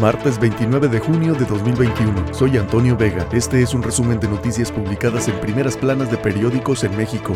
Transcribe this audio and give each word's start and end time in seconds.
Martes 0.00 0.38
29 0.38 0.88
de 0.88 0.98
junio 1.00 1.34
de 1.34 1.46
2021. 1.46 2.34
Soy 2.34 2.58
Antonio 2.58 2.96
Vega. 2.98 3.26
Este 3.32 3.62
es 3.62 3.72
un 3.72 3.82
resumen 3.82 4.20
de 4.20 4.28
noticias 4.28 4.70
publicadas 4.70 5.26
en 5.28 5.40
primeras 5.40 5.76
planas 5.76 6.10
de 6.10 6.18
periódicos 6.18 6.84
en 6.84 6.94
México. 6.96 7.32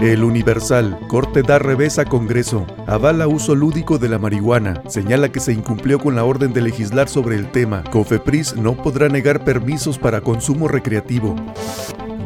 El 0.00 0.22
Universal. 0.22 0.98
Corte 1.08 1.42
da 1.42 1.58
revés 1.58 1.98
a 1.98 2.04
Congreso. 2.04 2.64
Avala 2.86 3.26
uso 3.26 3.56
lúdico 3.56 3.98
de 3.98 4.08
la 4.08 4.18
marihuana. 4.18 4.82
Señala 4.86 5.30
que 5.30 5.40
se 5.40 5.52
incumplió 5.52 5.98
con 5.98 6.14
la 6.14 6.24
orden 6.24 6.52
de 6.52 6.62
legislar 6.62 7.08
sobre 7.08 7.34
el 7.34 7.50
tema. 7.50 7.82
Cofepris 7.90 8.56
no 8.56 8.76
podrá 8.76 9.08
negar 9.08 9.44
permisos 9.44 9.98
para 9.98 10.20
consumo 10.20 10.68
recreativo. 10.68 11.34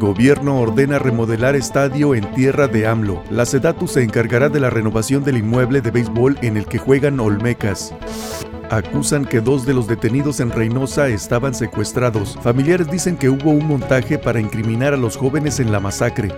Gobierno 0.05 0.59
ordena 0.59 0.99
remodelar 0.99 1.55
estadio 1.55 2.13
en 2.13 2.31
tierra 2.35 2.67
de 2.67 2.85
AMLO. 2.85 3.23
La 3.31 3.43
Sedatu 3.43 3.87
se 3.87 4.03
encargará 4.03 4.49
de 4.49 4.59
la 4.59 4.69
renovación 4.69 5.23
del 5.23 5.37
inmueble 5.37 5.81
de 5.81 5.89
béisbol 5.89 6.37
en 6.43 6.57
el 6.57 6.67
que 6.67 6.77
juegan 6.77 7.19
Olmecas. 7.19 7.91
Acusan 8.69 9.25
que 9.25 9.41
dos 9.41 9.65
de 9.65 9.73
los 9.73 9.87
detenidos 9.87 10.41
en 10.41 10.51
Reynosa 10.51 11.07
estaban 11.07 11.55
secuestrados. 11.55 12.37
Familiares 12.43 12.91
dicen 12.91 13.17
que 13.17 13.29
hubo 13.29 13.49
un 13.49 13.65
montaje 13.65 14.19
para 14.19 14.39
incriminar 14.39 14.93
a 14.93 14.97
los 14.97 15.17
jóvenes 15.17 15.59
en 15.59 15.71
la 15.71 15.79
masacre. 15.79 16.29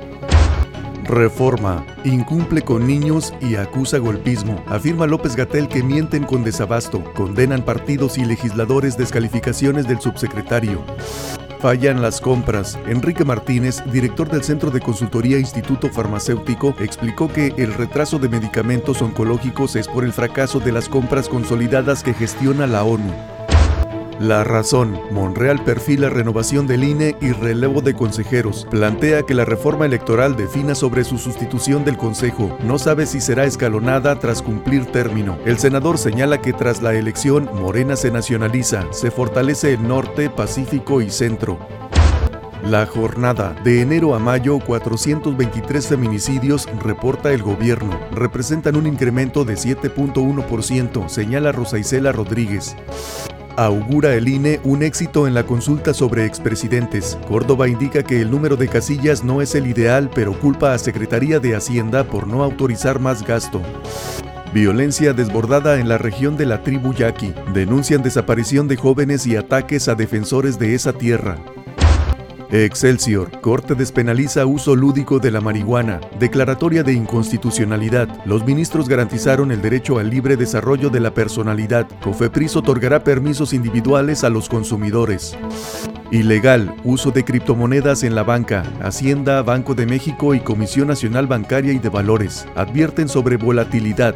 Reforma. 1.03 1.85
Incumple 2.05 2.61
con 2.61 2.87
niños 2.87 3.33
y 3.41 3.57
acusa 3.57 3.97
golpismo. 3.97 4.63
Afirma 4.67 5.07
López 5.07 5.35
Gatel 5.35 5.67
que 5.67 5.83
mienten 5.83 6.23
con 6.23 6.45
desabasto. 6.45 7.03
Condenan 7.15 7.65
partidos 7.65 8.17
y 8.17 8.23
legisladores 8.23 8.95
descalificaciones 8.95 9.89
del 9.89 9.99
subsecretario. 9.99 10.85
Fallan 11.59 12.03
las 12.03 12.21
compras. 12.21 12.77
Enrique 12.87 13.25
Martínez, 13.25 13.83
director 13.91 14.29
del 14.29 14.43
Centro 14.43 14.69
de 14.69 14.79
Consultoría 14.79 15.39
Instituto 15.39 15.89
Farmacéutico, 15.89 16.75
explicó 16.79 17.31
que 17.33 17.53
el 17.57 17.73
retraso 17.73 18.19
de 18.19 18.29
medicamentos 18.29 19.01
oncológicos 19.01 19.75
es 19.75 19.87
por 19.87 20.03
el 20.03 20.13
fracaso 20.13 20.59
de 20.59 20.71
las 20.71 20.87
compras 20.87 21.27
consolidadas 21.27 22.03
que 22.03 22.13
gestiona 22.13 22.67
la 22.67 22.83
ONU. 22.83 23.36
La 24.19 24.43
razón. 24.43 24.99
Monreal 25.11 25.63
perfila 25.63 26.09
renovación 26.09 26.65
del 26.65 26.83
INE 26.83 27.15
y 27.21 27.33
relevo 27.33 27.81
de 27.81 27.93
consejeros. 27.93 28.67
Plantea 28.71 29.21
que 29.21 29.35
la 29.35 29.45
reforma 29.45 29.85
electoral 29.85 30.35
defina 30.35 30.73
sobre 30.73 31.03
su 31.03 31.19
sustitución 31.19 31.85
del 31.85 31.97
Consejo. 31.97 32.57
No 32.63 32.79
sabe 32.79 33.05
si 33.05 33.21
será 33.21 33.45
escalonada 33.45 34.17
tras 34.17 34.41
cumplir 34.41 34.87
término. 34.87 35.37
El 35.45 35.59
senador 35.59 35.99
señala 35.99 36.41
que 36.41 36.51
tras 36.51 36.81
la 36.81 36.95
elección, 36.95 37.47
Morena 37.53 37.95
se 37.95 38.09
nacionaliza. 38.09 38.91
Se 38.91 39.11
fortalece 39.11 39.73
el 39.73 39.87
norte, 39.87 40.31
Pacífico 40.31 41.01
y 41.01 41.11
centro. 41.11 41.59
La 42.63 42.87
jornada 42.87 43.55
de 43.63 43.81
enero 43.81 44.15
a 44.15 44.19
mayo, 44.19 44.59
423 44.59 45.87
feminicidios, 45.87 46.67
reporta 46.83 47.31
el 47.31 47.43
gobierno. 47.43 47.99
Representan 48.11 48.77
un 48.77 48.87
incremento 48.87 49.45
de 49.45 49.53
7.1%, 49.53 51.07
señala 51.07 51.51
Rosa 51.51 51.77
Isela 51.77 52.11
Rodríguez. 52.11 52.75
Augura 53.59 54.13
el 54.13 54.27
INE 54.27 54.59
un 54.63 54.83
éxito 54.83 55.25
en 55.25 55.33
la 55.33 55.43
consulta 55.43 55.91
sobre 55.91 56.25
expresidentes. 56.25 57.17
Córdoba 57.27 57.67
indica 57.67 58.03
que 58.03 58.21
el 58.21 58.29
número 58.29 58.55
de 58.55 58.67
casillas 58.67 59.23
no 59.23 59.41
es 59.41 59.55
el 59.55 59.65
ideal, 59.65 60.11
pero 60.13 60.39
culpa 60.39 60.75
a 60.75 60.77
Secretaría 60.77 61.39
de 61.39 61.55
Hacienda 61.55 62.03
por 62.03 62.27
no 62.27 62.43
autorizar 62.43 62.99
más 62.99 63.25
gasto. 63.25 63.59
Violencia 64.53 65.11
desbordada 65.13 65.79
en 65.79 65.89
la 65.89 65.97
región 65.97 66.37
de 66.37 66.45
la 66.45 66.61
tribu 66.61 66.93
Yaqui. 66.93 67.33
Denuncian 67.51 68.03
desaparición 68.03 68.67
de 68.67 68.75
jóvenes 68.75 69.25
y 69.25 69.35
ataques 69.35 69.87
a 69.87 69.95
defensores 69.95 70.59
de 70.59 70.75
esa 70.75 70.93
tierra. 70.93 71.39
Excelsior. 72.49 73.41
Corte 73.41 73.75
despenaliza 73.75 74.45
uso 74.45 74.73
lúdico 74.75 75.19
de 75.19 75.31
la 75.31 75.41
marihuana. 75.41 75.99
Declaratoria 76.17 76.81
de 76.81 76.93
inconstitucionalidad. 76.93 78.07
Los 78.25 78.45
ministros 78.45 78.87
garantizaron 78.87 79.51
el 79.51 79.61
derecho 79.61 79.99
al 79.99 80.09
libre 80.09 80.37
desarrollo 80.37 80.89
de 80.89 81.01
la 81.01 81.13
personalidad. 81.13 81.87
Cofepris 82.01 82.55
otorgará 82.55 83.03
permisos 83.03 83.53
individuales 83.53 84.23
a 84.23 84.29
los 84.29 84.47
consumidores. 84.47 85.37
Ilegal. 86.09 86.73
Uso 86.85 87.11
de 87.11 87.25
criptomonedas 87.25 88.03
en 88.03 88.15
la 88.15 88.23
banca. 88.23 88.63
Hacienda, 88.81 89.41
Banco 89.41 89.75
de 89.75 89.85
México 89.85 90.33
y 90.33 90.39
Comisión 90.39 90.87
Nacional 90.87 91.27
Bancaria 91.27 91.73
y 91.73 91.79
de 91.79 91.89
Valores. 91.89 92.47
Advierten 92.55 93.09
sobre 93.09 93.35
volatilidad. 93.35 94.15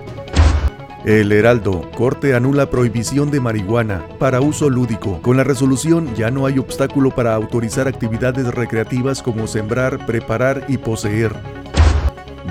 El 1.06 1.32
Heraldo, 1.32 1.90
Corte 1.98 2.36
anula 2.36 2.70
prohibición 2.70 3.32
de 3.32 3.40
marihuana 3.40 4.06
para 4.20 4.40
uso 4.40 4.70
lúdico. 4.70 5.20
Con 5.24 5.36
la 5.36 5.44
resolución 5.44 6.14
ya 6.14 6.30
no 6.30 6.46
hay 6.46 6.60
obstáculo 6.60 7.10
para 7.10 7.34
autorizar 7.34 7.88
actividades 7.88 8.46
recreativas 8.54 9.24
como 9.24 9.48
sembrar, 9.48 10.06
preparar 10.06 10.66
y 10.68 10.78
poseer. 10.78 11.61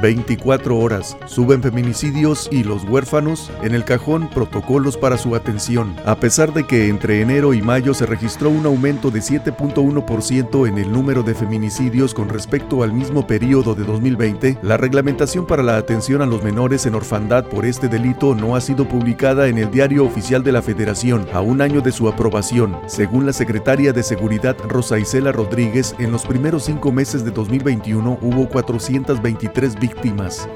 24 0.00 0.78
horas. 0.78 1.16
Suben 1.26 1.62
feminicidios 1.62 2.48
y 2.50 2.64
los 2.64 2.84
huérfanos. 2.84 3.50
En 3.62 3.74
el 3.74 3.84
cajón, 3.84 4.28
protocolos 4.30 4.96
para 4.96 5.18
su 5.18 5.34
atención. 5.34 5.94
A 6.04 6.16
pesar 6.16 6.52
de 6.52 6.66
que 6.66 6.88
entre 6.88 7.20
enero 7.20 7.54
y 7.54 7.62
mayo 7.62 7.94
se 7.94 8.06
registró 8.06 8.50
un 8.50 8.66
aumento 8.66 9.10
de 9.10 9.20
7.1% 9.20 10.68
en 10.68 10.78
el 10.78 10.92
número 10.92 11.22
de 11.22 11.34
feminicidios 11.34 12.14
con 12.14 12.28
respecto 12.28 12.82
al 12.82 12.92
mismo 12.92 13.26
periodo 13.26 13.74
de 13.74 13.84
2020, 13.84 14.58
la 14.62 14.76
reglamentación 14.76 15.46
para 15.46 15.62
la 15.62 15.76
atención 15.76 16.22
a 16.22 16.26
los 16.26 16.42
menores 16.42 16.86
en 16.86 16.94
orfandad 16.94 17.44
por 17.44 17.64
este 17.64 17.88
delito 17.88 18.34
no 18.34 18.56
ha 18.56 18.60
sido 18.60 18.86
publicada 18.86 19.48
en 19.48 19.58
el 19.58 19.70
Diario 19.70 20.04
Oficial 20.04 20.42
de 20.42 20.52
la 20.52 20.62
Federación 20.62 21.26
a 21.32 21.40
un 21.40 21.60
año 21.60 21.80
de 21.80 21.92
su 21.92 22.08
aprobación. 22.08 22.76
Según 22.86 23.26
la 23.26 23.32
secretaria 23.32 23.92
de 23.92 24.02
Seguridad 24.02 24.56
Rosa 24.68 24.98
Isela 24.98 25.32
Rodríguez, 25.32 25.94
en 25.98 26.12
los 26.12 26.26
primeros 26.26 26.64
cinco 26.64 26.92
meses 26.92 27.24
de 27.24 27.30
2021 27.30 28.18
hubo 28.20 28.48
423 28.48 29.79
víctimas. 29.80 30.48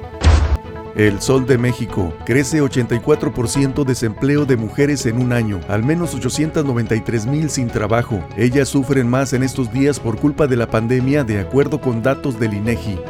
El 0.95 1.21
Sol 1.21 1.45
de 1.45 1.59
México 1.59 2.15
crece 2.25 2.63
84% 2.63 3.85
desempleo 3.85 4.45
de 4.45 4.57
mujeres 4.57 5.07
en 5.07 5.21
un 5.21 5.33
año, 5.33 5.59
al 5.67 5.83
menos 5.83 6.15
893 6.15 7.27
mil 7.27 7.51
sin 7.51 7.67
trabajo. 7.67 8.23
Ellas 8.37 8.69
sufren 8.69 9.09
más 9.09 9.33
en 9.33 9.43
estos 9.43 9.73
días 9.73 9.99
por 9.99 10.21
culpa 10.21 10.47
de 10.47 10.57
la 10.57 10.69
pandemia, 10.69 11.25
de 11.25 11.41
acuerdo 11.41 11.81
con 11.81 12.01
datos 12.01 12.39
del 12.39 12.55
INEGI. 12.55 13.01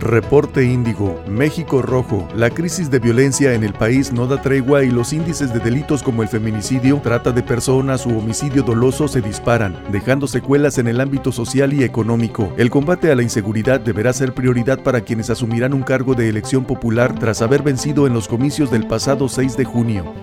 Reporte 0.00 0.64
Índigo, 0.64 1.22
México 1.28 1.82
Rojo. 1.82 2.28
La 2.34 2.50
crisis 2.50 2.90
de 2.90 2.98
violencia 2.98 3.54
en 3.54 3.64
el 3.64 3.72
país 3.72 4.12
no 4.12 4.26
da 4.26 4.40
tregua 4.40 4.84
y 4.84 4.90
los 4.90 5.12
índices 5.12 5.52
de 5.52 5.60
delitos 5.60 6.02
como 6.02 6.22
el 6.22 6.28
feminicidio, 6.28 7.00
trata 7.02 7.32
de 7.32 7.42
personas 7.42 8.06
u 8.06 8.18
homicidio 8.18 8.62
doloso 8.62 9.08
se 9.08 9.20
disparan, 9.20 9.76
dejando 9.90 10.26
secuelas 10.26 10.78
en 10.78 10.88
el 10.88 11.00
ámbito 11.00 11.32
social 11.32 11.72
y 11.72 11.84
económico. 11.84 12.52
El 12.56 12.70
combate 12.70 13.10
a 13.10 13.14
la 13.14 13.22
inseguridad 13.22 13.80
deberá 13.80 14.12
ser 14.12 14.34
prioridad 14.34 14.82
para 14.82 15.00
quienes 15.00 15.30
asumirán 15.30 15.74
un 15.74 15.82
cargo 15.82 16.14
de 16.14 16.28
elección 16.28 16.64
popular 16.64 17.18
tras 17.18 17.42
haber 17.42 17.62
vencido 17.62 18.06
en 18.06 18.14
los 18.14 18.28
comicios 18.28 18.70
del 18.70 18.86
pasado 18.86 19.28
6 19.28 19.56
de 19.56 19.64
junio. 19.64 20.14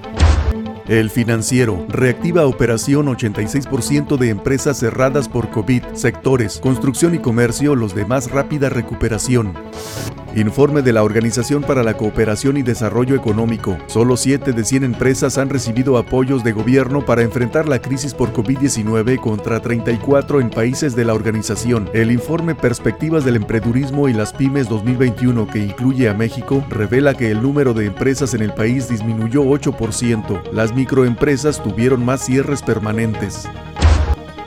El 0.93 1.09
financiero 1.09 1.87
reactiva 1.89 2.45
operación 2.45 3.07
86% 3.07 4.15
de 4.15 4.29
empresas 4.29 4.77
cerradas 4.77 5.27
por 5.27 5.49
COVID, 5.49 5.81
sectores, 5.93 6.59
construcción 6.59 7.15
y 7.15 7.17
comercio 7.17 7.75
los 7.75 7.95
de 7.95 8.05
más 8.05 8.29
rápida 8.29 8.69
recuperación. 8.69 9.55
Informe 10.35 10.81
de 10.81 10.93
la 10.93 11.03
Organización 11.03 11.61
para 11.61 11.83
la 11.83 11.95
Cooperación 11.95 12.57
y 12.57 12.63
Desarrollo 12.63 13.15
Económico. 13.15 13.77
Solo 13.85 14.17
7 14.17 14.51
de 14.51 14.63
100 14.63 14.83
empresas 14.83 15.37
han 15.37 15.47
recibido 15.47 15.95
apoyos 15.95 16.43
de 16.43 16.53
gobierno 16.53 17.05
para 17.05 17.21
enfrentar 17.21 17.69
la 17.69 17.79
crisis 17.79 18.15
por 18.15 18.33
COVID-19 18.33 19.19
contra 19.19 19.61
34 19.61 20.41
en 20.41 20.49
países 20.49 20.95
de 20.95 21.05
la 21.05 21.13
organización. 21.13 21.87
El 21.93 22.11
informe 22.11 22.55
Perspectivas 22.55 23.25
del 23.25 23.35
Emprendurismo 23.35 24.09
y 24.09 24.13
las 24.13 24.33
Pymes 24.33 24.67
2021, 24.69 25.45
que 25.45 25.59
incluye 25.59 26.09
a 26.09 26.15
México, 26.15 26.65
revela 26.67 27.13
que 27.13 27.29
el 27.29 27.39
número 27.39 27.75
de 27.75 27.85
empresas 27.85 28.33
en 28.33 28.41
el 28.41 28.55
país 28.55 28.89
disminuyó 28.89 29.43
8%. 29.43 30.51
Las 30.51 30.73
microempresas 30.73 31.61
tuvieron 31.61 32.03
más 32.03 32.25
cierres 32.25 32.63
permanentes. 32.63 33.47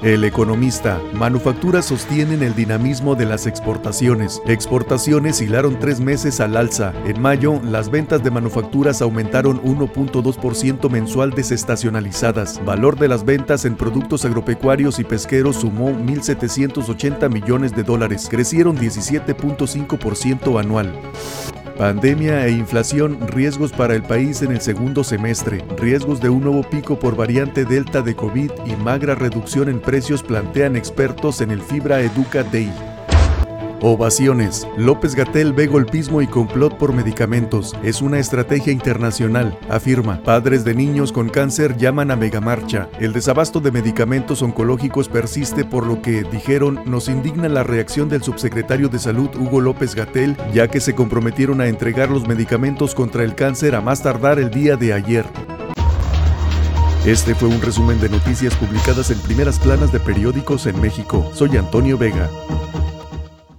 El 0.06 0.22
economista, 0.22 1.00
manufacturas 1.14 1.86
sostienen 1.86 2.44
el 2.44 2.54
dinamismo 2.54 3.16
de 3.16 3.26
las 3.26 3.48
exportaciones. 3.48 4.40
Exportaciones 4.46 5.40
hilaron 5.40 5.80
tres 5.80 5.98
meses 5.98 6.38
al 6.38 6.56
alza. 6.56 6.92
En 7.06 7.20
mayo, 7.20 7.60
las 7.64 7.91
ventas 7.91 8.22
de 8.22 8.30
manufacturas 8.30 9.03
aumentaron 9.03 9.60
1.2% 9.64 10.88
mensual 10.91 11.32
desestacionalizadas. 11.32 12.64
Valor 12.64 12.97
de 13.00 13.08
las 13.08 13.24
ventas 13.24 13.64
en 13.64 13.74
productos 13.74 14.24
agropecuarios 14.24 15.00
y 15.00 15.04
pesqueros 15.04 15.56
sumó 15.56 15.91
1.780 15.91 17.28
millones 17.28 17.74
de 17.74 17.82
dólares. 17.82 18.28
Crecieron 18.30 18.78
17.5% 18.78 20.60
anual. 20.60 20.92
Pandemia 21.78 22.46
e 22.46 22.52
inflación, 22.52 23.18
riesgos 23.28 23.70
para 23.70 23.94
el 23.94 24.02
país 24.02 24.40
en 24.40 24.50
el 24.50 24.62
segundo 24.62 25.04
semestre, 25.04 25.62
riesgos 25.76 26.22
de 26.22 26.30
un 26.30 26.40
nuevo 26.40 26.62
pico 26.62 26.98
por 26.98 27.16
variante 27.16 27.66
Delta 27.66 28.00
de 28.00 28.16
COVID 28.16 28.50
y 28.64 28.76
magra 28.76 29.14
reducción 29.14 29.68
en 29.68 29.80
precios 29.80 30.22
plantean 30.22 30.74
expertos 30.74 31.42
en 31.42 31.50
el 31.50 31.60
Fibra 31.60 32.00
Educa 32.00 32.42
Day. 32.44 32.72
Ovaciones. 33.82 34.66
López 34.78 35.14
Gatel 35.14 35.52
ve 35.52 35.66
golpismo 35.66 36.22
y 36.22 36.26
complot 36.26 36.78
por 36.78 36.94
medicamentos. 36.94 37.76
Es 37.82 38.00
una 38.00 38.18
estrategia 38.18 38.72
internacional, 38.72 39.58
afirma. 39.68 40.22
Padres 40.22 40.64
de 40.64 40.74
niños 40.74 41.12
con 41.12 41.28
cáncer 41.28 41.76
llaman 41.76 42.10
a 42.10 42.16
megamarcha. 42.16 42.88
El 42.98 43.12
desabasto 43.12 43.60
de 43.60 43.72
medicamentos 43.72 44.40
oncológicos 44.40 45.08
persiste 45.08 45.64
por 45.64 45.86
lo 45.86 46.00
que, 46.00 46.24
dijeron, 46.24 46.80
nos 46.86 47.08
indigna 47.08 47.50
la 47.50 47.64
reacción 47.64 48.08
del 48.08 48.22
subsecretario 48.22 48.88
de 48.88 48.98
Salud 48.98 49.28
Hugo 49.36 49.60
López 49.60 49.94
Gatel, 49.94 50.36
ya 50.54 50.68
que 50.68 50.80
se 50.80 50.94
comprometieron 50.94 51.60
a 51.60 51.68
entregar 51.68 52.10
los 52.10 52.26
medicamentos 52.26 52.94
contra 52.94 53.24
el 53.24 53.34
cáncer 53.34 53.74
a 53.74 53.82
más 53.82 54.02
tardar 54.02 54.38
el 54.38 54.50
día 54.50 54.76
de 54.76 54.94
ayer. 54.94 55.26
Este 57.04 57.34
fue 57.34 57.48
un 57.48 57.60
resumen 57.60 58.00
de 58.00 58.08
noticias 58.08 58.54
publicadas 58.56 59.10
en 59.10 59.20
primeras 59.20 59.58
planas 59.58 59.92
de 59.92 60.00
periódicos 60.00 60.66
en 60.66 60.80
México. 60.80 61.30
Soy 61.34 61.56
Antonio 61.56 61.98
Vega. 61.98 62.28